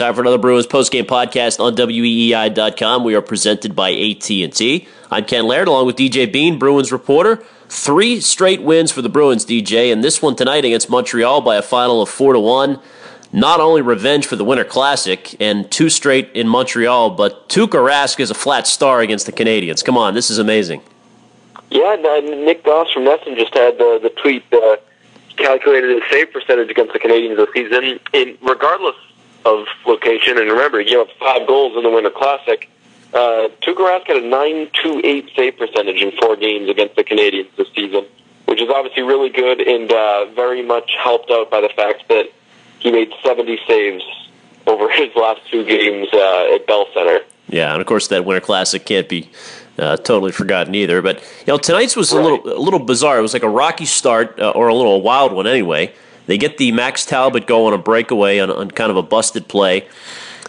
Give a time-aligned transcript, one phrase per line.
[0.00, 3.04] Time for another Bruins postgame podcast on weei.com.
[3.04, 4.88] We are presented by AT&T.
[5.10, 7.44] I'm Ken Laird along with DJ Bean, Bruins reporter.
[7.68, 11.60] Three straight wins for the Bruins, DJ, and this one tonight against Montreal by a
[11.60, 12.80] final of 4 to 1.
[13.34, 18.20] Not only revenge for the Winter Classic and two straight in Montreal, but Tuukka Rask
[18.20, 19.84] is a flat star against the Canadiens.
[19.84, 20.80] Come on, this is amazing.
[21.68, 24.76] Yeah, Nick Goss from NESN just had the, the tweet uh,
[25.36, 28.00] calculated his save percentage against the Canadiens this season.
[28.14, 28.94] In regardless
[29.44, 30.38] of location.
[30.38, 32.68] And remember, you have five goals in the Winter Classic.
[33.12, 37.68] Uh, Tuukka Rask had a 9.28 save percentage in four games against the Canadiens this
[37.74, 38.06] season,
[38.46, 42.26] which is obviously really good and uh, very much helped out by the fact that
[42.78, 44.04] he made 70 saves
[44.66, 47.20] over his last two games uh, at Bell Center.
[47.48, 49.28] Yeah, and of course that Winter Classic can't be
[49.76, 51.02] uh, totally forgotten either.
[51.02, 52.20] But you know, tonight's was right.
[52.20, 53.18] a little a little bizarre.
[53.18, 55.92] It was like a rocky start, uh, or a little wild one anyway.
[56.30, 59.48] They get the Max Talbot go on a breakaway on, on kind of a busted
[59.48, 59.88] play.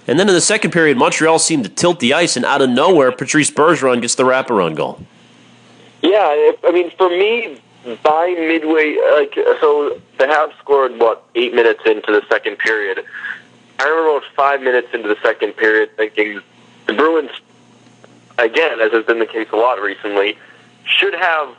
[0.05, 2.69] And then in the second period, Montreal seemed to tilt the ice, and out of
[2.69, 4.99] nowhere, Patrice Bergeron gets the wraparound goal.
[6.03, 7.59] Yeah, I mean, for me,
[8.03, 13.03] by midway, like so, the Habs scored what eight minutes into the second period.
[13.79, 16.41] I remember about five minutes into the second period, thinking
[16.85, 17.31] the Bruins,
[18.37, 20.37] again, as has been the case a lot recently,
[20.85, 21.55] should have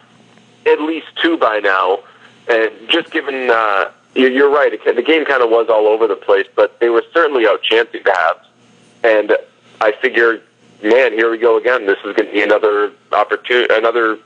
[0.64, 2.04] at least two by now.
[2.48, 4.72] And just given uh, you're right.
[4.84, 8.10] The game kind of was all over the place, but they were certainly outchancing the
[8.10, 8.44] Habs.
[9.02, 9.36] And
[9.80, 10.42] I figured,
[10.82, 11.86] man, here we go again.
[11.86, 14.18] This is going to be another opportunity, another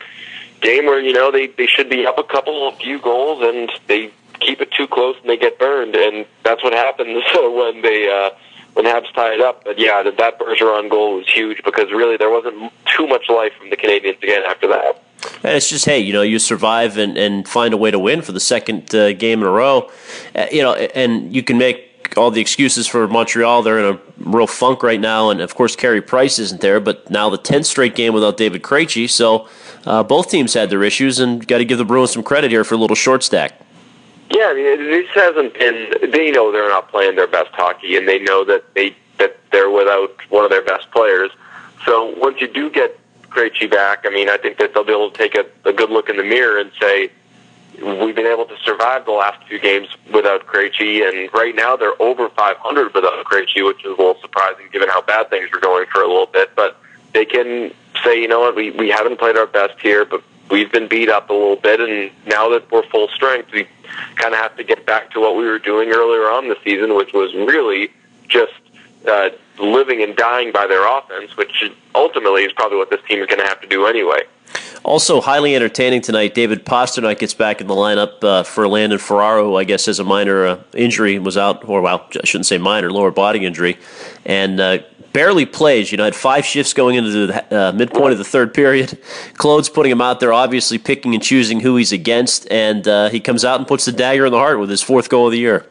[0.61, 3.71] game where you know they they should be up a couple, a few goals, and
[3.87, 5.95] they keep it too close and they get burned.
[5.95, 8.31] And that's what happens when they uh,
[8.75, 9.65] when Habs tie it up.
[9.65, 13.71] But yeah, that, Bergeron goal was huge because really there wasn't too much life from
[13.71, 15.03] the Canadiens again after that.
[15.43, 18.23] And it's just, hey, you know, you survive and, and find a way to win
[18.23, 19.91] for the second uh, game in a row.
[20.35, 23.63] Uh, you know, and you can make all the excuses for Montreal.
[23.63, 25.31] They're in a real funk right now.
[25.31, 28.63] And of course, Carey Price isn't there, but now the 10th straight game without David
[28.63, 29.09] Krejci.
[29.09, 29.49] So
[29.85, 32.65] uh, both teams had their issues, and got to give the Bruins some credit here
[32.65, 33.61] for a little short stack.
[34.31, 36.11] Yeah, I mean, this hasn't been.
[36.11, 39.71] They know they're not playing their best hockey, and they know that they that they're
[39.71, 41.31] without one of their best players.
[41.85, 42.99] So once you do get
[43.37, 45.91] Krejci back, I mean, I think that they'll be able to take a, a good
[45.91, 47.11] look in the mirror and say,
[47.83, 52.01] we've been able to survive the last few games without Krejci, and right now they're
[52.01, 55.85] over 500 without Krejci, which is a little surprising given how bad things were going
[55.93, 56.57] for a little bit.
[56.57, 56.81] But
[57.13, 60.73] they can say, you know what, we, we haven't played our best here, but we've
[60.73, 63.69] been beat up a little bit, and now that we're full strength, we
[64.17, 66.95] kind of have to get back to what we were doing earlier on the season,
[66.95, 67.91] which was really
[68.29, 68.55] just
[69.09, 73.27] uh, living and dying by their offense, which ultimately is probably what this team is
[73.27, 74.21] going to have to do anyway.
[74.85, 76.35] Also, highly entertaining tonight.
[76.35, 79.99] David Pastrnak gets back in the lineup uh, for Landon Ferraro, who I guess has
[79.99, 83.79] a minor uh, injury, was out, or well, I shouldn't say minor, lower body injury,
[84.25, 84.79] and uh,
[85.13, 85.91] barely plays.
[85.91, 88.97] You know, had five shifts going into the uh, midpoint of the third period.
[89.35, 93.19] Claude's putting him out there, obviously picking and choosing who he's against, and uh, he
[93.19, 95.39] comes out and puts the dagger in the heart with his fourth goal of the
[95.39, 95.67] year.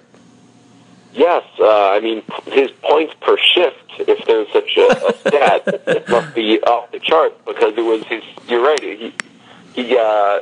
[1.16, 3.78] Yes, uh, I mean his points per shift.
[4.00, 8.04] If there's such a, a stat, it must be off the chart because it was
[8.04, 8.22] his.
[8.50, 8.82] You're right.
[8.82, 9.14] He
[9.74, 10.40] he uh,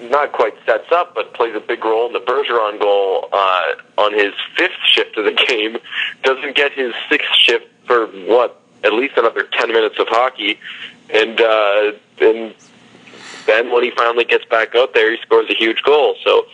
[0.00, 4.12] not quite sets up, but plays a big role in the Bergeron goal uh, on
[4.12, 5.78] his fifth shift of the game.
[6.24, 10.58] Doesn't get his sixth shift for what at least another ten minutes of hockey,
[11.10, 12.54] and uh, and
[13.46, 16.16] then when he finally gets back out there, he scores a huge goal.
[16.24, 16.46] So,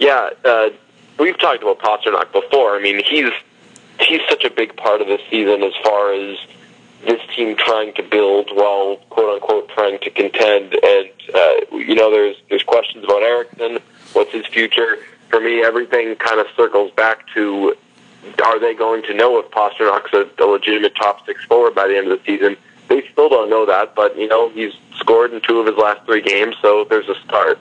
[0.00, 0.30] yeah.
[0.44, 0.70] Uh,
[1.18, 2.76] we've talked about Pastrnak before.
[2.76, 3.30] I mean, he's
[4.00, 6.38] he's such a big part of this season as far as
[7.06, 10.74] this team trying to build while quote unquote trying to contend.
[10.82, 13.78] And uh, you know, there's there's questions about Eriksson.
[14.12, 14.98] What's his future?
[15.28, 17.74] For me, everything kind of circles back to:
[18.44, 21.96] Are they going to know if Pastrnak's a, a legitimate top six forward by the
[21.96, 22.56] end of the season?
[22.88, 26.06] They still don't know that, but you know, he's scored in two of his last
[26.06, 27.58] three games, so there's a start.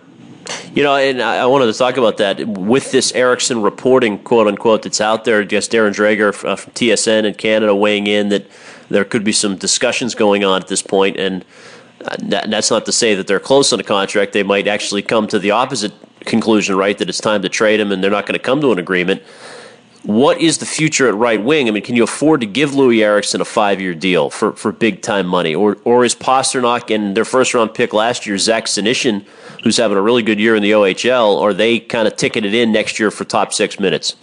[0.76, 4.84] You know, and I wanted to talk about that with this Eriksson reporting, quote unquote,
[4.84, 5.40] that's out there.
[5.40, 8.46] I guess Darren Dreger uh, from TSN in Canada weighing in that
[8.90, 11.46] there could be some discussions going on at this point, and
[12.04, 12.18] uh,
[12.50, 14.34] that's not to say that they're close on a contract.
[14.34, 15.94] They might actually come to the opposite
[16.26, 16.98] conclusion, right?
[16.98, 19.24] That it's time to trade him, and they're not going to come to an agreement.
[20.06, 21.68] What is the future at right wing?
[21.68, 24.72] I mean, can you afford to give Loui Eriksson a five year deal for, for
[24.72, 25.56] big time money?
[25.56, 29.26] Or or is Pastrnak and their first round pick last year, Zach Senyshyn,
[29.64, 32.72] who's having a really good year in the OHL, are they kind of ticketed in
[32.72, 34.16] next year for top six minutes?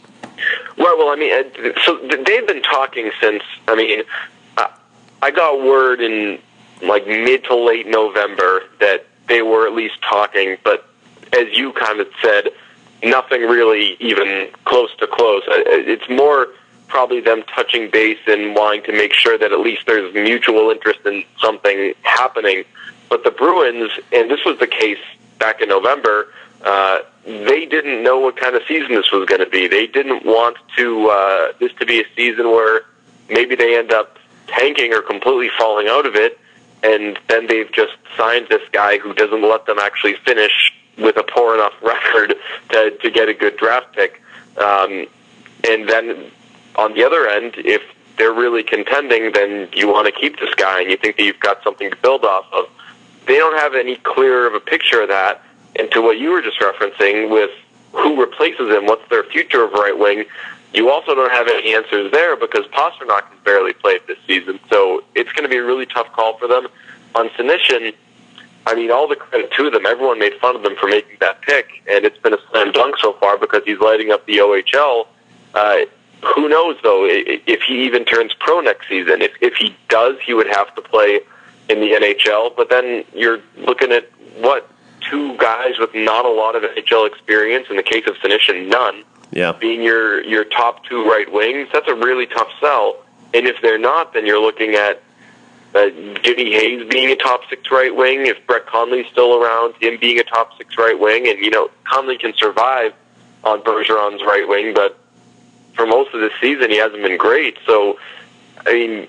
[0.79, 3.43] Well, well, I mean, uh, so they've been talking since.
[3.67, 4.05] I mean,
[5.23, 6.40] I got word in
[6.82, 10.88] like mid to late November that they were at least talking, but
[11.32, 12.49] as you kind of said,
[13.02, 15.43] nothing really even close to close.
[15.49, 16.49] Uh, it's more
[16.88, 21.00] probably them touching base and wanting to make sure that at least there's mutual interest
[21.06, 22.64] in something happening.
[23.08, 24.99] But the Bruins, and this was the case
[25.38, 26.32] back in November,
[26.62, 29.69] uh, they didn't know what kind of season this was going to be.
[29.69, 32.82] They didn't want to uh, this to be a season where
[33.28, 36.38] maybe they end up tanking or completely falling out of it,
[36.82, 41.22] and then they've just signed this guy who doesn't let them actually finish with a
[41.22, 42.34] poor enough record
[42.70, 44.22] to to get a good draft pick.
[44.56, 45.06] Um,
[45.68, 46.30] and then
[46.76, 47.82] on the other end, if
[48.16, 51.40] they're really contending, then you want to keep this guy and you think that you've
[51.40, 52.66] got something to build off of.
[53.26, 55.42] They don't have any clearer of a picture of that.
[55.78, 57.50] And to what you were just referencing with
[57.92, 60.24] who replaces him, what's their future of right wing,
[60.74, 64.58] you also don't have any answers there because Pastrnak has barely played this season.
[64.70, 66.68] So it's going to be a really tough call for them.
[67.14, 67.94] On Senyshyn,
[68.66, 69.86] I mean, all the credit to them.
[69.86, 72.96] Everyone made fun of them for making that pick, and it's been a slam dunk
[72.98, 75.06] so far because he's lighting up the OHL.
[75.54, 75.78] Uh,
[76.34, 79.22] who knows, though, if he even turns pro next season.
[79.22, 81.20] If, if he does, he would have to play
[81.68, 82.54] in the NHL.
[82.56, 84.70] But then you're looking at, what,
[85.00, 87.66] two guys with not a lot of NHL experience.
[87.70, 89.04] In the case of Senyshyn, none.
[89.32, 89.52] Yeah.
[89.52, 93.02] Being your your top two right wings, that's a really tough sell.
[93.34, 95.02] And if they're not, then you're looking at
[95.74, 95.88] uh,
[96.22, 98.26] Jimmy Hayes being a top six right wing.
[98.26, 101.70] If Brett Connolly's still around, him being a top six right wing, and you know
[101.84, 102.92] Connolly can survive
[103.44, 104.98] on Bergeron's right wing, but
[105.74, 107.56] for most of this season he hasn't been great.
[107.66, 107.98] So,
[108.66, 109.08] I mean,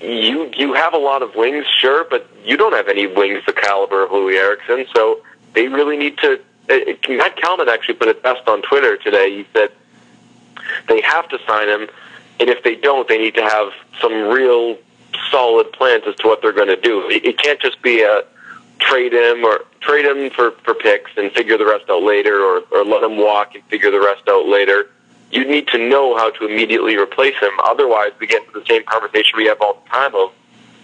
[0.00, 3.52] you you have a lot of wings, sure, but you don't have any wings the
[3.52, 4.86] caliber of Loui Eriksson.
[4.94, 5.20] So
[5.54, 6.40] they really need to.
[6.68, 6.78] Uh,
[7.08, 9.36] Matt Kalman actually put it best on Twitter today.
[9.38, 9.70] He said
[10.88, 11.88] they have to sign him,
[12.40, 14.76] and if they don't, they need to have some real
[15.30, 17.08] solid plans as to what they're going to do.
[17.08, 18.22] It, it can't just be a
[18.78, 22.62] trade him or trade him for for picks and figure the rest out later, or
[22.70, 24.88] or let him walk and figure the rest out later
[25.34, 27.50] you need to know how to immediately replace him.
[27.64, 30.32] Otherwise, we get into the same conversation we have all the time of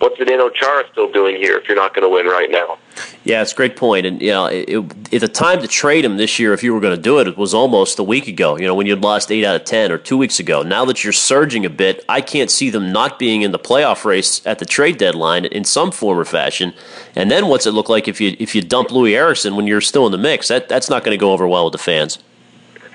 [0.00, 2.78] what's the Zdeno Chara still doing here if you're not going to win right now?
[3.22, 4.06] Yeah, it's a great point.
[4.06, 4.68] And, you know, it,
[5.12, 7.28] it, the time to trade him this year, if you were going to do it,
[7.28, 9.92] it was almost a week ago, you know, when you'd lost 8 out of 10
[9.92, 10.62] or two weeks ago.
[10.62, 14.04] Now that you're surging a bit, I can't see them not being in the playoff
[14.04, 16.72] race at the trade deadline in some form or fashion.
[17.14, 19.82] And then what's it look like if you if you dump Loui Eriksson when you're
[19.82, 20.48] still in the mix?
[20.48, 22.18] That That's not going to go over well with the fans.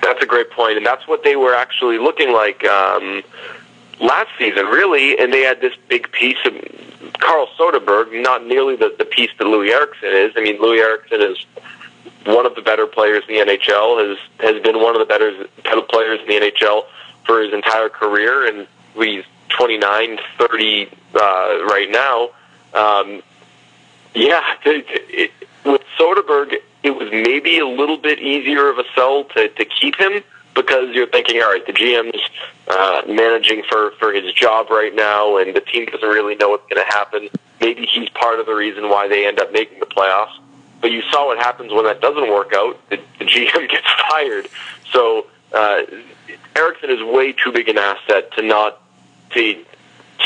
[0.02, 3.22] That's a great point, and that's what they were actually looking like um,
[4.00, 5.18] last season, really.
[5.18, 6.54] And they had this big piece of
[7.12, 10.32] Carl Soderberg, not nearly the, the piece that Loui Eriksson is.
[10.36, 11.38] I mean, Loui Eriksson is
[12.26, 14.08] one of the better players in the NHL.
[14.08, 16.84] has has been one of the better better players in the NHL
[17.24, 18.66] for his entire career, and
[18.96, 21.18] he's 29, 30 uh,
[21.64, 22.30] right now.
[22.74, 23.22] Um,
[24.14, 25.30] yeah, it, it,
[25.64, 29.96] with Soderberg, it was maybe a little bit easier of a sell to, to keep
[29.96, 30.22] him
[30.56, 32.20] because you're thinking, all right, the GM's
[32.66, 36.68] uh, managing for, for his job right now, and the team doesn't really know what's
[36.68, 37.28] going to happen.
[37.60, 40.36] Maybe he's part of the reason why they end up making the playoffs.
[40.80, 42.80] But you saw what happens when that doesn't work out.
[42.90, 44.48] The, the GM gets fired.
[44.90, 45.82] So uh,
[46.56, 48.82] Eriksson is way too big an asset to not
[49.30, 49.64] to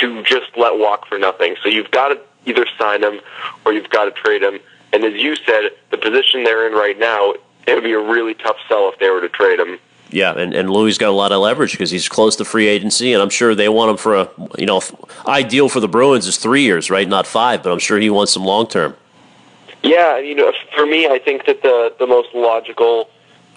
[0.00, 1.56] to just let walk for nothing.
[1.62, 3.20] So you've got to either sign him
[3.66, 4.60] or you've got to trade him.
[4.92, 7.34] And as you said, the position they're in right now,
[7.66, 9.78] it would be a really tough sell if they were to trade him.
[10.10, 13.12] Yeah, and, and Loui got a lot of leverage because he's close to free agency,
[13.12, 14.28] and I'm sure they want him for a,
[14.58, 14.82] you know,
[15.26, 17.08] ideal for the Bruins is three years, right?
[17.08, 18.96] Not five, but I'm sure he wants some long term.
[19.82, 23.08] Yeah, you know, for me, I think that the the most logical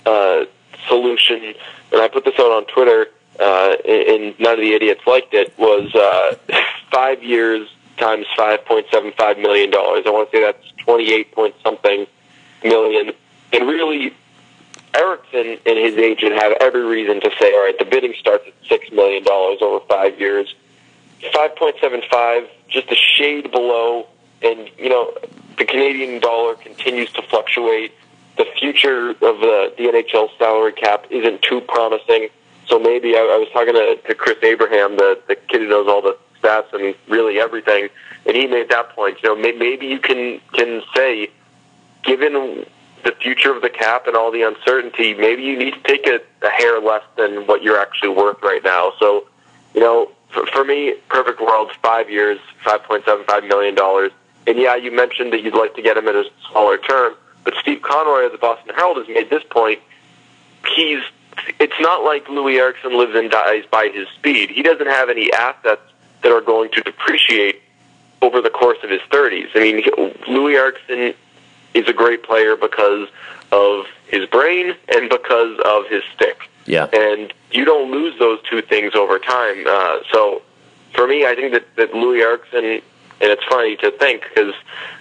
[0.05, 0.45] uh,
[0.87, 1.55] solution,
[1.91, 3.07] and I put this out on Twitter,
[3.39, 6.35] uh, and none of the idiots liked it, was uh,
[6.91, 7.67] five years
[7.97, 10.03] times five point seven five million dollars.
[10.05, 12.05] I want to say that's twenty eight point something
[12.63, 13.11] million.
[13.51, 14.13] And really,
[14.95, 18.53] Eriksson and his agent have every reason to say, all right, the bidding starts at
[18.67, 20.53] six million dollars over five years.
[21.33, 24.07] Five point seven five, just a shade below,
[24.41, 25.13] and you know
[25.57, 27.93] the Canadian dollar continues to fluctuate.
[28.37, 32.29] The future of the, the NHL salary cap isn't too promising.
[32.65, 35.87] So maybe I, I was talking to, to Chris Abraham, the, the kid who knows
[35.87, 37.89] all the stats and really everything,
[38.25, 39.17] and he made that point.
[39.23, 41.29] You know, maybe you can can say,
[42.03, 42.65] given
[43.03, 46.19] the future of the cap and all the uncertainty, maybe you need to take a,
[46.45, 48.93] a hair less than what you're actually worth right now.
[48.99, 49.27] So,
[49.73, 54.11] you know, for, for me, perfect world, five years, five point seven five million dollars.
[54.47, 57.53] And yeah, you mentioned that you'd like to get him at a smaller term, but
[57.61, 59.79] Steve Conroy of the Boston Herald has made this point.
[60.75, 61.01] He's
[61.59, 64.49] it's not like Loui Eriksson lives and dies by his speed.
[64.49, 65.81] He doesn't have any assets
[66.21, 67.61] that are going to depreciate
[68.21, 69.49] over the course of his 30s.
[69.55, 69.83] I mean,
[70.27, 71.13] Loui Eriksson
[71.73, 73.07] is a great player because
[73.51, 76.49] of his brain and because of his stick.
[76.65, 76.85] Yeah.
[76.93, 79.65] And you don't lose those two things over time.
[79.67, 80.41] Uh, so
[80.93, 82.81] for me, I think that, that Loui Eriksson, and
[83.21, 84.53] it's funny to think because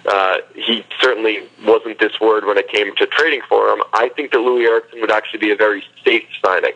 [0.05, 3.81] uh, he certainly wasn't this word when it came to trading for him.
[3.93, 6.73] I think that Loui Eriksson would actually be a very safe signing.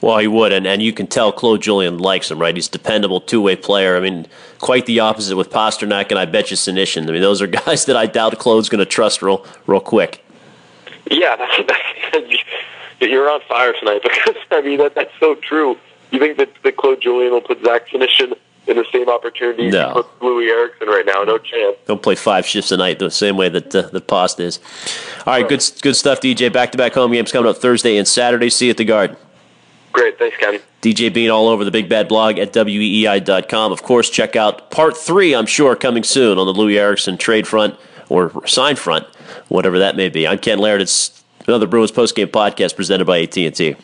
[0.00, 2.54] Well, he would, and, and you can tell Claude Julien likes him, right?
[2.54, 3.96] He's a dependable two way player.
[3.96, 4.26] I mean,
[4.58, 7.08] quite the opposite with Pastrnak and I bet you Senyshyn.
[7.08, 10.24] I mean, those are guys that I doubt Claude's going to trust real real quick.
[11.10, 11.72] Yeah, that's,
[12.12, 12.26] that's,
[13.00, 15.76] you're on fire tonight because I mean that that's so true.
[16.10, 19.92] You think that, that Claude Julien will put Zach Senyshyn in the same opportunity no.
[19.92, 21.22] put Loui Eriksson right now?
[21.22, 21.76] No chance.
[21.86, 24.60] Don't play five shifts a night the same way that uh, that Post is.
[25.26, 26.52] All right, good good stuff, DJ.
[26.52, 28.50] Back to back home games coming up Thursday and Saturday.
[28.50, 29.16] See you at the Garden.
[30.00, 30.18] Great.
[30.18, 30.58] Thanks, Ken.
[30.80, 33.70] DJ Bean all over the Big Bad blog at weei.com.
[33.70, 37.46] Of course, check out part three, I'm sure, coming soon on the Loui Eriksson trade
[37.46, 37.78] front
[38.08, 39.06] or sign front,
[39.48, 40.26] whatever that may be.
[40.26, 40.80] I'm Ken Laird.
[40.80, 43.76] It's another Bruins postgame podcast presented by AT&T.